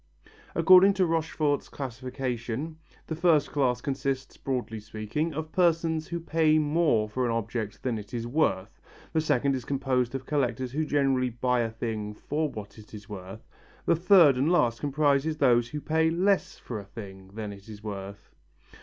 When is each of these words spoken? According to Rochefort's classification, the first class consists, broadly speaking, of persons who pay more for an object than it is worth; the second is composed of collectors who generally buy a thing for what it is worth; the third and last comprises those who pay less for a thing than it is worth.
According 0.55 0.95
to 0.95 1.05
Rochefort's 1.05 1.69
classification, 1.69 2.77
the 3.05 3.15
first 3.15 3.51
class 3.51 3.81
consists, 3.81 4.35
broadly 4.35 4.79
speaking, 4.79 5.31
of 5.35 5.51
persons 5.51 6.07
who 6.07 6.19
pay 6.19 6.57
more 6.57 7.07
for 7.07 7.23
an 7.23 7.31
object 7.31 7.83
than 7.83 7.99
it 7.99 8.11
is 8.11 8.25
worth; 8.25 8.81
the 9.13 9.21
second 9.21 9.53
is 9.53 9.63
composed 9.63 10.15
of 10.15 10.25
collectors 10.25 10.71
who 10.71 10.85
generally 10.85 11.29
buy 11.29 11.59
a 11.59 11.69
thing 11.69 12.15
for 12.15 12.49
what 12.49 12.79
it 12.79 12.95
is 12.95 13.07
worth; 13.07 13.45
the 13.85 13.95
third 13.95 14.37
and 14.37 14.51
last 14.51 14.79
comprises 14.79 15.37
those 15.37 15.67
who 15.69 15.79
pay 15.79 16.09
less 16.09 16.57
for 16.57 16.79
a 16.79 16.85
thing 16.85 17.27
than 17.35 17.53
it 17.53 17.69
is 17.69 17.83
worth. 17.83 18.31